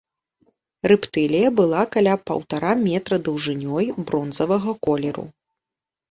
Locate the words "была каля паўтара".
1.59-2.71